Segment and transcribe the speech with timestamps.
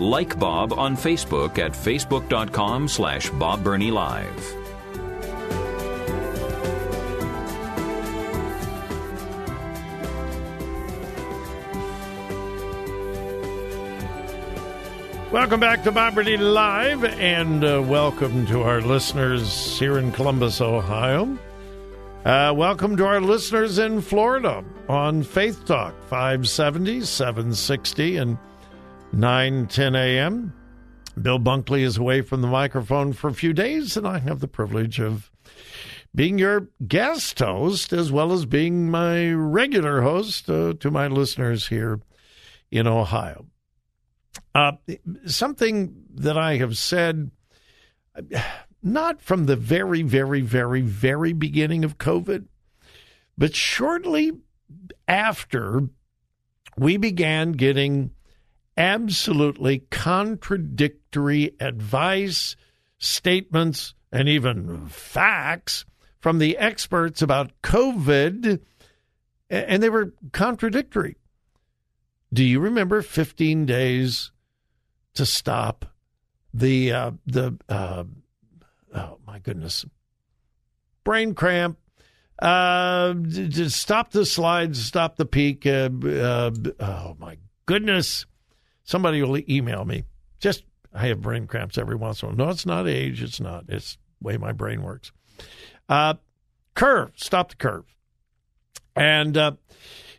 [0.00, 4.56] Like Bob on Facebook at facebook.com slash Bob Burney Live.
[15.30, 20.62] Welcome back to Bob Burney Live, and uh, welcome to our listeners here in Columbus,
[20.62, 21.38] Ohio.
[22.24, 28.38] Uh, welcome to our listeners in Florida on Faith Talk 570, 760, and
[29.12, 30.52] 910 a.m.
[31.20, 34.48] Bill Bunkley is away from the microphone for a few days, and I have the
[34.48, 35.30] privilege of
[36.14, 41.68] being your guest host as well as being my regular host uh, to my listeners
[41.68, 42.00] here
[42.70, 43.46] in Ohio.
[44.54, 44.72] Uh,
[45.26, 47.30] something that I have said,
[48.82, 52.46] not from the very, very, very, very beginning of COVID,
[53.36, 54.32] but shortly
[55.06, 55.88] after
[56.76, 58.10] we began getting
[58.80, 62.56] absolutely contradictory advice,
[62.98, 65.84] statements, and even facts
[66.18, 68.58] from the experts about COVID,
[69.50, 71.16] and they were contradictory.
[72.32, 74.32] Do you remember 15 days
[75.12, 75.84] to stop
[76.54, 78.04] the uh, the uh,
[78.94, 79.84] oh my goodness
[81.04, 81.78] brain cramp?
[82.40, 83.14] Uh,
[83.68, 85.66] stop the slides, stop the peak.
[85.66, 86.50] Uh, uh,
[86.80, 88.24] oh my goodness!
[88.84, 90.04] Somebody will email me.
[90.38, 92.46] Just I have brain cramps every once in a while.
[92.46, 93.22] No, it's not age.
[93.22, 93.64] It's not.
[93.68, 95.12] It's the way my brain works.
[95.88, 96.14] Uh,
[96.74, 97.12] curve.
[97.16, 97.84] Stop the curve.
[98.96, 99.52] And uh,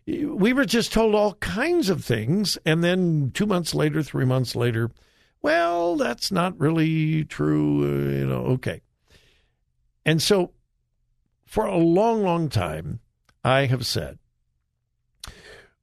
[0.06, 2.58] we were just told all kinds of things.
[2.66, 4.92] And then two months later, three months later,
[5.42, 7.84] well, that's not really true.
[7.84, 8.82] Uh, you know, okay.
[10.06, 10.52] And so
[11.46, 13.00] for a long, long time,
[13.44, 14.20] I have said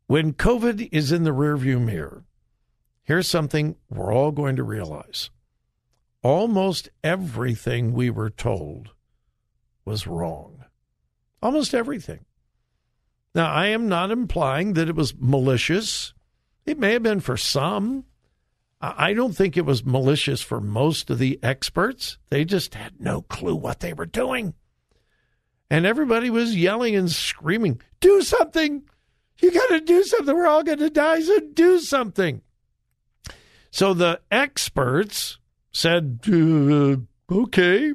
[0.06, 2.24] when COVID is in the rearview mirror,
[3.08, 5.30] here's something we're all going to realize.
[6.22, 8.90] Almost everything we were told
[9.86, 10.64] was wrong.
[11.42, 12.26] Almost everything.
[13.34, 16.12] Now, I am not implying that it was malicious.
[16.66, 18.04] It may have been for some.
[18.80, 22.18] I don't think it was malicious for most of the experts.
[22.28, 24.54] They just had no clue what they were doing.
[25.70, 28.82] And everybody was yelling and screaming, Do something!
[29.40, 30.34] You got to do something.
[30.34, 32.42] We're all going to die, so do something.
[33.70, 35.38] So the experts
[35.72, 36.96] said, uh,
[37.30, 37.92] Okay,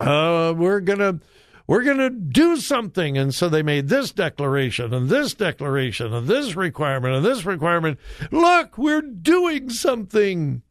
[0.00, 1.20] uh, we're going to
[1.66, 3.18] we're going to do something.
[3.18, 7.98] And so they made this declaration and this declaration and this requirement and this requirement.
[8.30, 10.62] Look, we're doing something.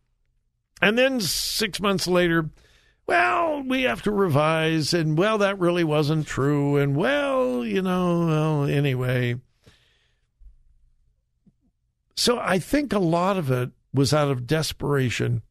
[0.81, 2.49] And then six months later,
[3.07, 4.93] well, we have to revise.
[4.93, 6.77] And well, that really wasn't true.
[6.77, 9.35] And well, you know, well, anyway.
[12.15, 15.41] So I think a lot of it was out of desperation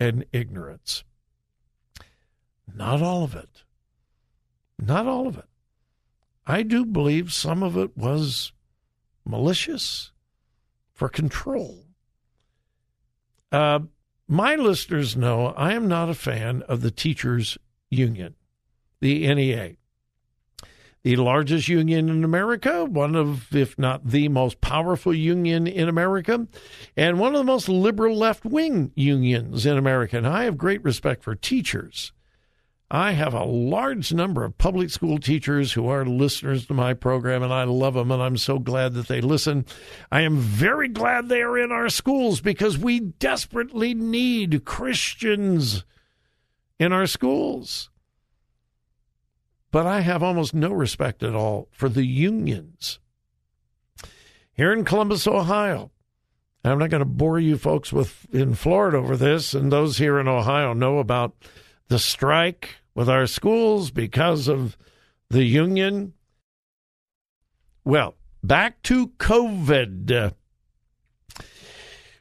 [0.00, 1.04] and ignorance.
[2.74, 3.64] Not all of it.
[4.78, 5.44] Not all of it.
[6.46, 8.52] I do believe some of it was
[9.24, 10.10] malicious
[10.92, 11.84] for control.
[13.52, 13.80] Uh,
[14.26, 17.58] my listeners know I am not a fan of the teachers'
[17.90, 18.34] union,
[19.00, 19.76] the NEA.
[21.04, 26.46] The largest union in America, one of, if not the most powerful union in America,
[26.96, 30.16] and one of the most liberal left wing unions in America.
[30.16, 32.12] And I have great respect for teachers.
[32.94, 37.42] I have a large number of public school teachers who are listeners to my program,
[37.42, 39.64] and I love them, and I'm so glad that they listen.
[40.12, 45.86] I am very glad they are in our schools because we desperately need Christians
[46.78, 47.88] in our schools.
[49.72, 53.00] But I have almost no respect at all for the unions.
[54.52, 55.90] Here in Columbus, Ohio,
[56.62, 60.20] I'm not going to bore you folks with in Florida over this, and those here
[60.20, 61.34] in Ohio know about
[61.88, 64.76] the strike with our schools because of
[65.30, 66.12] the union.
[67.82, 68.14] Well,
[68.44, 70.34] back to COVID.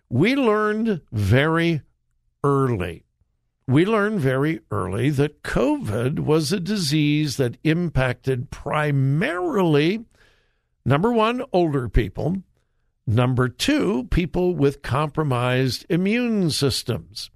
[0.10, 1.82] We learned very
[2.44, 3.06] early.
[3.72, 10.04] We learned very early that COVID was a disease that impacted primarily,
[10.86, 12.44] number one, older people,
[13.08, 17.32] number two, people with compromised immune systems,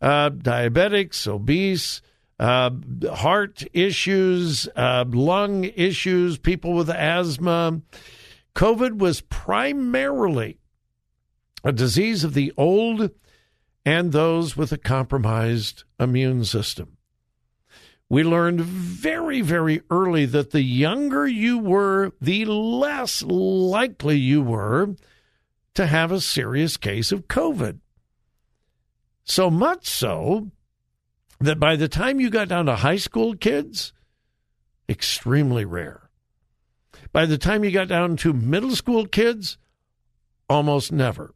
[0.00, 2.00] uh, diabetics, obese,
[2.38, 2.70] uh,
[3.12, 7.80] heart issues, uh, lung issues, people with asthma.
[8.54, 10.58] COVID was primarily
[11.64, 13.10] a disease of the old
[13.84, 16.96] and those with a compromised immune system.
[18.08, 24.94] We learned very, very early that the younger you were, the less likely you were
[25.74, 27.80] to have a serious case of COVID.
[29.24, 30.50] So much so
[31.40, 33.92] that by the time you got down to high school kids,
[34.88, 36.10] extremely rare.
[37.12, 39.56] By the time you got down to middle school kids,
[40.48, 41.34] almost never.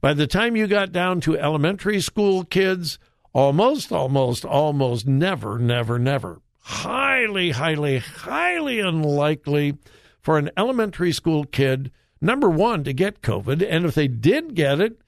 [0.00, 2.98] By the time you got down to elementary school kids,
[3.32, 6.40] almost, almost, almost never, never, never.
[6.60, 9.78] Highly, highly, highly unlikely
[10.20, 13.64] for an elementary school kid, number one, to get COVID.
[13.68, 15.00] And if they did get it,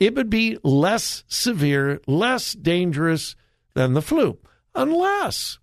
[0.00, 3.36] it would be less severe, less dangerous
[3.74, 4.38] than the flu,
[4.74, 5.58] unless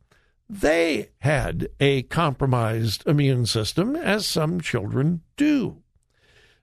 [0.50, 5.84] they had a compromised immune system, as some children do.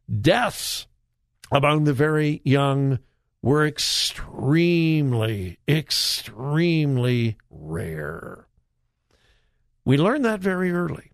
[0.08, 0.86] Deaths
[1.52, 2.98] among the very young
[3.42, 8.46] were extremely, extremely rare.
[9.84, 11.12] We learned that very early.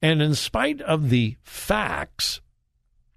[0.00, 2.40] And in spite of the facts,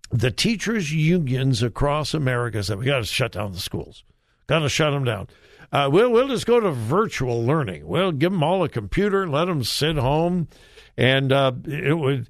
[0.10, 4.04] the teachers' unions across America said, we got to shut down the schools,
[4.48, 5.28] got to shut them down.
[5.72, 7.88] Uh, we'll, we'll just go to virtual learning.
[7.88, 10.50] We'll give them all a computer, let them sit home.
[10.98, 12.28] And uh, it would,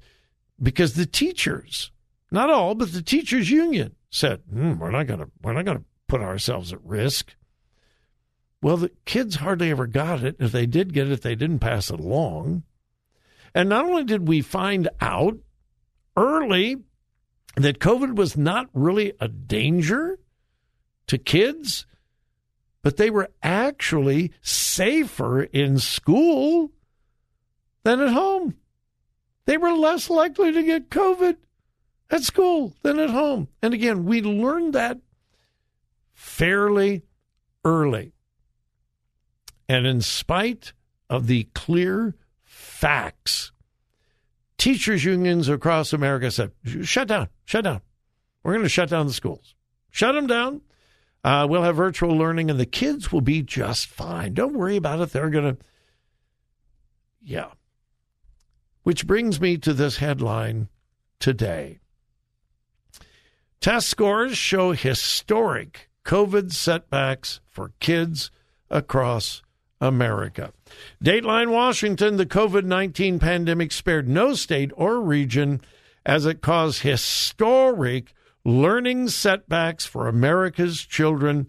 [0.62, 1.90] because the teachers,
[2.32, 5.78] not all, but the teachers union said, mm, "We're not going to we're not going
[5.78, 7.34] to put ourselves at risk."
[8.62, 10.36] Well, the kids hardly ever got it.
[10.38, 12.62] If they did get it, they didn't pass it along.
[13.54, 15.36] And not only did we find out
[16.16, 16.76] early
[17.56, 20.18] that COVID was not really a danger
[21.08, 21.86] to kids,
[22.82, 26.70] but they were actually safer in school
[27.82, 28.54] than at home.
[29.44, 31.36] They were less likely to get COVID
[32.12, 33.48] at school than at home.
[33.62, 34.98] And again, we learned that
[36.12, 37.02] fairly
[37.64, 38.12] early.
[39.68, 40.74] And in spite
[41.08, 42.14] of the clear
[42.44, 43.50] facts,
[44.58, 47.80] teachers' unions across America said, shut down, shut down.
[48.42, 49.54] We're going to shut down the schools.
[49.90, 50.60] Shut them down.
[51.24, 54.34] Uh, we'll have virtual learning, and the kids will be just fine.
[54.34, 55.12] Don't worry about it.
[55.12, 55.64] They're going to.
[57.22, 57.52] Yeah.
[58.82, 60.68] Which brings me to this headline
[61.20, 61.81] today.
[63.62, 68.32] Test scores show historic COVID setbacks for kids
[68.68, 69.40] across
[69.80, 70.52] America.
[71.00, 75.60] Dateline Washington, the COVID 19 pandemic spared no state or region
[76.04, 78.12] as it caused historic
[78.44, 81.46] learning setbacks for America's children.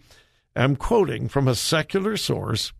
[0.55, 2.73] I'm quoting from a secular source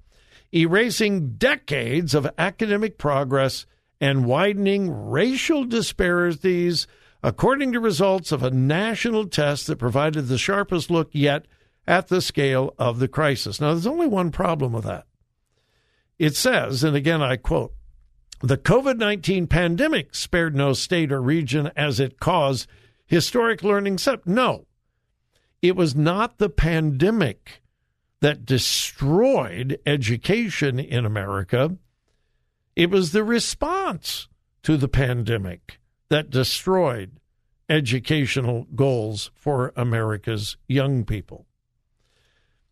[0.54, 3.66] erasing decades of academic progress
[4.00, 6.86] and widening racial disparities
[7.24, 11.46] according to results of a national test that provided the sharpest look yet
[11.88, 13.62] at the scale of the crisis.
[13.62, 15.06] Now, there's only one problem with that.
[16.20, 17.74] It says, and again I quote,
[18.42, 22.68] the COVID 19 pandemic spared no state or region as it caused
[23.06, 24.28] historic learning set.
[24.28, 24.68] No,
[25.62, 27.62] it was not the pandemic
[28.20, 31.78] that destroyed education in America.
[32.76, 34.28] It was the response
[34.64, 35.80] to the pandemic
[36.10, 37.20] that destroyed
[37.70, 41.46] educational goals for America's young people.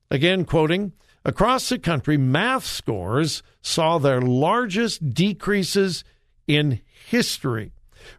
[0.10, 6.04] Again, quoting, across the country, math scores saw their largest decreases
[6.48, 7.72] in history.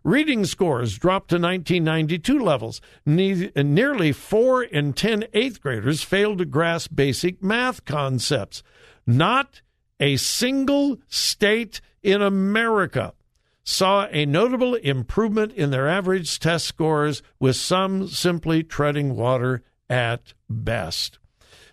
[0.05, 2.81] Reading scores dropped to 1992 levels.
[3.05, 8.63] Ne- nearly four in 10 eighth graders failed to grasp basic math concepts.
[9.07, 9.61] Not
[10.01, 13.13] a single state in America
[13.65, 20.35] saw a notable improvement in their average test scores, with some simply treading water at
[20.49, 21.19] best.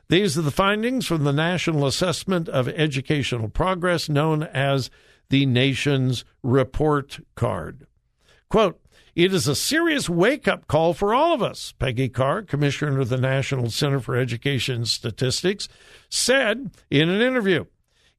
[0.10, 4.90] These are the findings from the National Assessment of Educational Progress, known as
[5.30, 7.86] the Nation's Report Card.
[8.50, 8.82] Quote,
[9.16, 13.10] it is a serious wake up call for all of us, Peggy Carr, commissioner of
[13.10, 15.68] the National Center for Education Statistics,
[16.10, 17.66] said in an interview.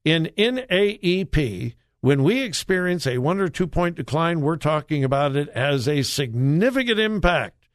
[0.05, 5.47] In NAEP, when we experience a one or two point decline, we're talking about it
[5.49, 7.67] as a significant impact.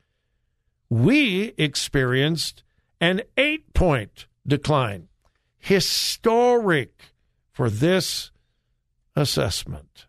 [0.91, 2.63] We experienced
[3.01, 5.09] an eight point decline.
[5.59, 6.93] Historic
[7.53, 8.31] for this
[9.15, 10.07] assessment.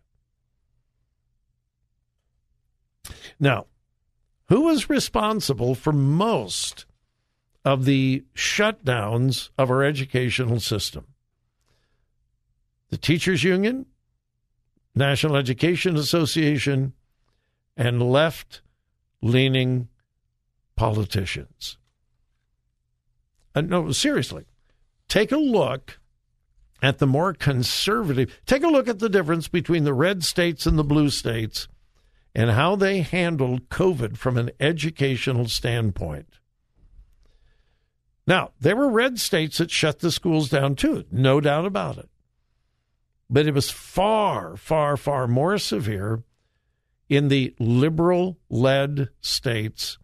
[3.40, 3.66] Now,
[4.48, 6.86] who was responsible for most
[7.64, 11.06] of the shutdowns of our educational system?
[12.90, 13.86] The Teachers Union,
[14.98, 16.92] National Education Association,
[17.76, 18.60] and left
[19.22, 19.88] leaning
[20.76, 21.78] politicians.
[23.54, 24.44] Uh, no, seriously,
[25.08, 25.98] take a look
[26.82, 30.78] at the more conservative, take a look at the difference between the red states and
[30.78, 31.68] the blue states
[32.34, 36.38] and how they handled COVID from an educational standpoint.
[38.26, 42.08] Now, there were red states that shut the schools down too, no doubt about it.
[43.30, 46.22] But it was far, far, far more severe
[47.08, 49.98] in the liberal led states.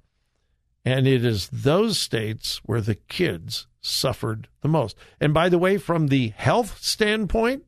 [0.85, 4.97] And it is those states where the kids suffered the most.
[5.21, 7.65] And by the way, from the health standpoint,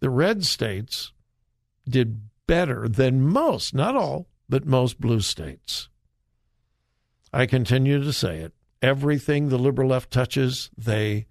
[0.00, 1.12] the red states
[1.88, 5.88] did better than most, not all, but most blue states.
[7.32, 8.52] I continue to say it.
[8.82, 11.26] Everything the liberal left touches, they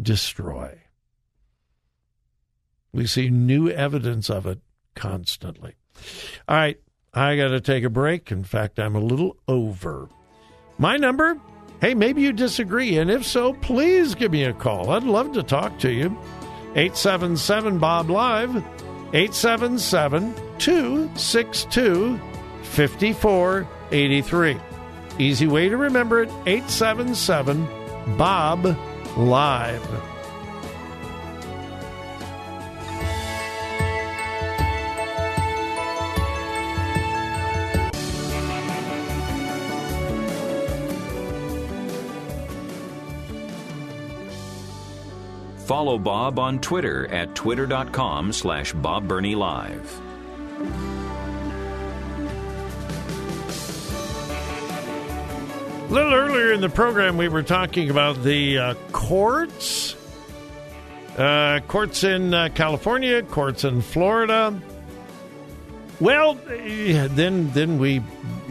[0.00, 0.81] destroy.
[2.92, 4.60] We see new evidence of it
[4.94, 5.74] constantly.
[6.48, 6.78] All right,
[7.14, 8.30] I got to take a break.
[8.30, 10.08] In fact, I'm a little over.
[10.78, 11.38] My number?
[11.80, 14.90] Hey, maybe you disagree, and if so, please give me a call.
[14.90, 16.16] I'd love to talk to you.
[16.74, 18.56] 877 Bob Live,
[19.14, 22.20] 877 262
[22.62, 24.56] 5483.
[25.18, 27.66] Easy way to remember it 877
[28.16, 28.76] Bob
[29.16, 30.11] Live.
[45.72, 50.00] Follow Bob on Twitter at twitter.com slash Bob Burney Live.
[55.88, 59.96] A little earlier in the program, we were talking about the uh, courts.
[61.16, 64.60] Uh, courts in uh, California, courts in Florida.
[66.00, 68.02] Well, then then we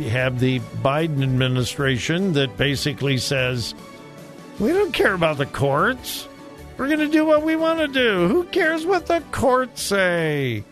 [0.10, 3.76] have the Biden administration that basically says
[4.58, 6.28] we don't care about the courts.
[6.78, 8.28] We're going to do what we want to do.
[8.28, 10.64] Who cares what the courts say?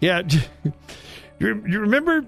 [0.00, 0.22] Yeah.
[1.38, 2.22] You, you remember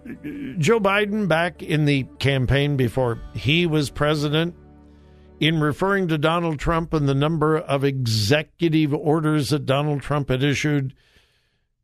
[0.58, 4.54] Joe Biden back in the campaign before he was president
[5.40, 10.42] in referring to Donald Trump and the number of executive orders that Donald Trump had
[10.42, 10.94] issued?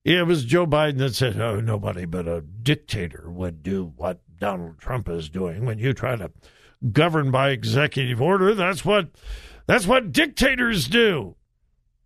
[0.05, 4.79] It was Joe Biden that said, Oh, nobody but a dictator would do what Donald
[4.79, 5.65] Trump is doing.
[5.65, 6.31] When you try to
[6.93, 9.09] govern by executive order, that's what
[9.67, 11.37] that's what dictators do.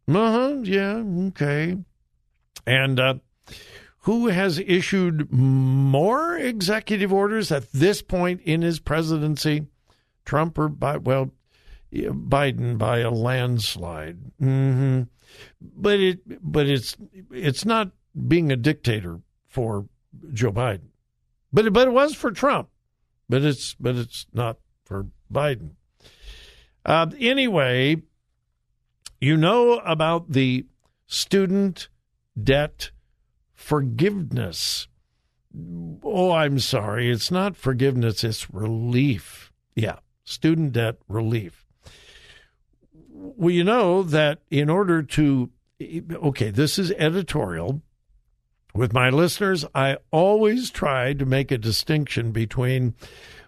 [0.08, 0.56] Uh huh.
[0.62, 1.02] Yeah.
[1.28, 1.76] Okay.
[2.66, 3.14] And uh,
[4.00, 9.66] who has issued more executive orders at this point in his presidency?
[10.24, 11.30] Trump or by well,
[11.92, 14.18] Biden by a landslide.
[14.40, 15.02] Mm-hmm.
[15.60, 16.96] But it but it's
[17.30, 17.90] it's not
[18.26, 19.88] being a dictator for
[20.32, 20.88] Joe Biden,
[21.52, 22.68] but it, but it was for Trump.
[23.28, 25.70] But it's but it's not for Biden.
[26.84, 28.02] Uh, anyway,
[29.20, 30.66] you know about the
[31.06, 31.88] student
[32.40, 32.90] debt
[33.52, 34.88] forgiveness.
[36.04, 37.10] Oh, I'm sorry.
[37.10, 39.52] It's not forgiveness, it's relief.
[39.74, 41.64] Yeah, student debt relief.
[43.10, 47.82] Well, you know that in order to, okay, this is editorial.
[48.74, 52.94] With my listeners, I always try to make a distinction between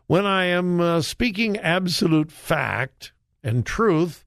[0.09, 4.25] when I am uh, speaking absolute fact and truth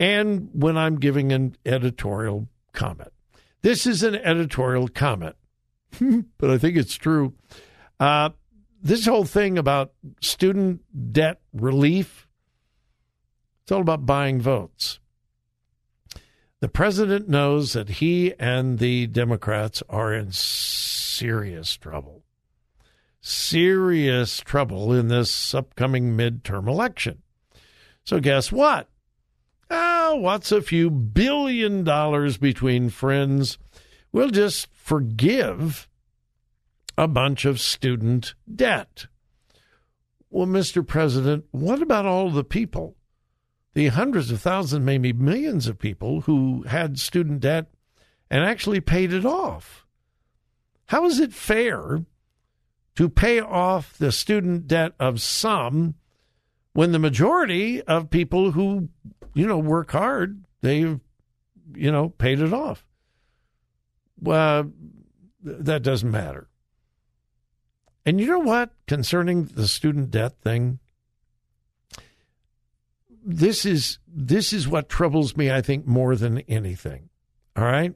[0.00, 3.12] and when I'm giving an editorial comment.
[3.62, 5.36] This is an editorial comment,
[6.38, 7.34] but I think it's true.
[7.98, 8.30] Uh,
[8.80, 12.28] this whole thing about student debt relief,
[13.62, 15.00] it's all about buying votes.
[16.60, 22.24] The president knows that he and the Democrats are in serious trouble.
[23.20, 27.22] Serious trouble in this upcoming midterm election.
[28.08, 28.88] So, guess what?
[29.68, 33.58] Oh, what's a few billion dollars between friends?
[34.12, 35.90] We'll just forgive
[36.96, 39.08] a bunch of student debt.
[40.30, 40.86] Well, Mr.
[40.86, 42.96] President, what about all the people,
[43.74, 47.66] the hundreds of thousands, maybe millions of people who had student debt
[48.30, 49.84] and actually paid it off?
[50.86, 52.06] How is it fair
[52.96, 55.96] to pay off the student debt of some
[56.78, 58.88] when the majority of people who,
[59.34, 61.00] you know, work hard, they've,
[61.74, 62.86] you know, paid it off.
[64.20, 64.70] Well,
[65.42, 66.46] that doesn't matter.
[68.06, 68.70] And you know what?
[68.86, 70.78] Concerning the student debt thing,
[73.24, 77.08] this is this is what troubles me, I think, more than anything.
[77.56, 77.92] All right.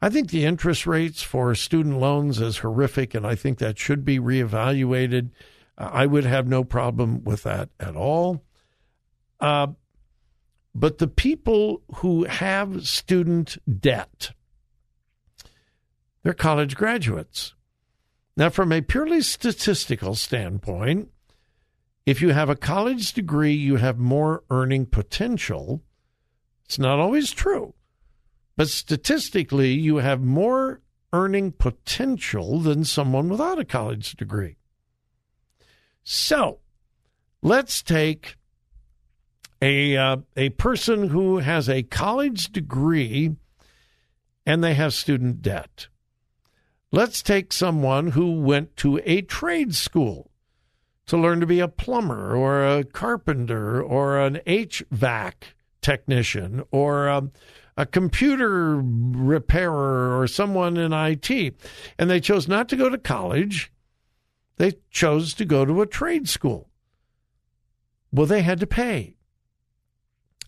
[0.00, 4.04] I think the interest rates for student loans is horrific, and I think that should
[4.04, 5.30] be reevaluated.
[5.78, 8.42] I would have no problem with that at all.
[9.40, 9.68] Uh,
[10.74, 14.32] but the people who have student debt,
[16.22, 17.54] they're college graduates.
[18.36, 21.08] Now, from a purely statistical standpoint,
[22.04, 25.82] if you have a college degree, you have more earning potential.
[26.66, 27.74] It's not always true,
[28.56, 30.80] but statistically, you have more
[31.12, 34.56] earning potential than someone without a college degree.
[36.08, 36.60] So,
[37.42, 38.36] let's take
[39.60, 43.34] a uh, a person who has a college degree
[44.46, 45.88] and they have student debt.
[46.92, 50.30] Let's take someone who went to a trade school
[51.06, 55.32] to learn to be a plumber or a carpenter or an HVAC
[55.82, 57.28] technician or a,
[57.76, 61.56] a computer repairer or someone in IT.
[61.98, 63.72] And they chose not to go to college,
[64.56, 66.70] they chose to go to a trade school.
[68.12, 69.16] Well, they had to pay.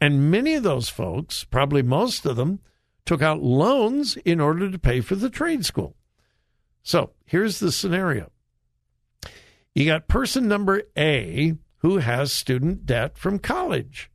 [0.01, 2.61] And many of those folks, probably most of them,
[3.05, 5.97] took out loans in order to pay for the trade school.
[6.83, 8.31] So here's the scenario
[9.75, 14.11] you got person number A who has student debt from college.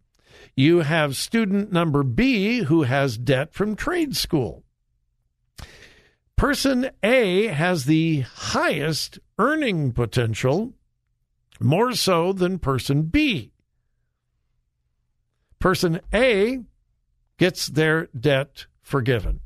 [0.56, 4.64] You have student number B who has debt from trade school.
[6.44, 10.74] Person A has the highest earning potential,
[11.62, 13.54] more so than person B.
[15.60, 16.60] Person A
[17.38, 19.40] gets their debt forgiven.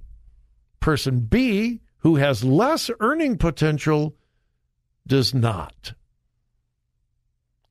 [0.79, 4.15] Person B, who has less earning potential,
[5.05, 5.93] does not.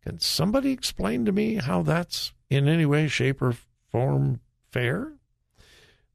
[0.05, 3.57] Can somebody explain to me how that's in any way, shape, or
[3.91, 4.39] form
[4.71, 5.15] fair?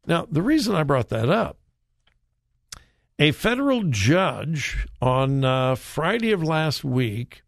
[0.08, 1.58] Now, the reason I brought that up
[3.21, 7.43] a federal judge on uh, Friday of last week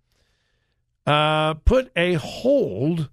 [1.07, 3.09] uh, put a hold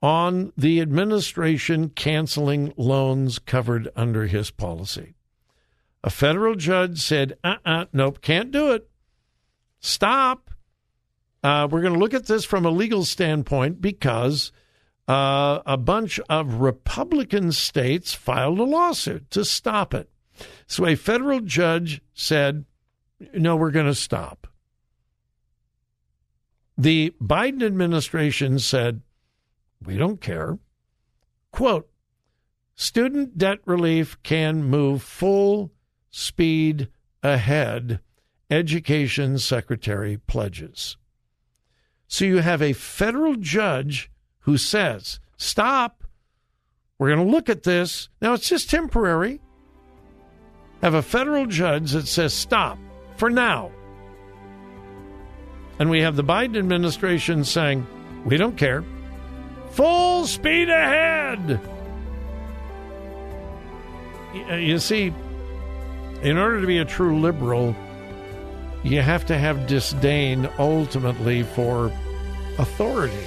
[0.00, 5.14] on the administration canceling loans covered under his policy.
[6.02, 8.88] A federal judge said, uh uh-uh, uh, nope, can't do it.
[9.78, 10.52] Stop.
[11.42, 14.52] Uh, we're going to look at this from a legal standpoint because
[15.06, 20.08] uh, a bunch of Republican states filed a lawsuit to stop it.
[20.66, 22.64] So a federal judge said,
[23.34, 24.46] no, we're going to stop.
[26.76, 29.02] The Biden administration said,
[29.84, 30.58] we don't care.
[31.52, 31.88] Quote,
[32.74, 35.70] student debt relief can move full
[36.10, 36.88] speed
[37.22, 38.00] ahead,
[38.50, 40.96] Education Secretary pledges.
[42.08, 46.04] So you have a federal judge who says, stop,
[46.98, 48.08] we're going to look at this.
[48.20, 49.40] Now, it's just temporary.
[50.82, 52.78] Have a federal judge that says, stop
[53.16, 53.70] for now.
[55.78, 57.86] And we have the Biden administration saying,
[58.24, 58.84] we don't care.
[59.70, 61.60] Full speed ahead.
[64.34, 65.12] You see,
[66.22, 67.74] in order to be a true liberal,
[68.82, 71.92] you have to have disdain ultimately for
[72.58, 73.26] authority.